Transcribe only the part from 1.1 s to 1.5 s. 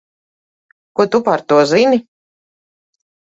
tu par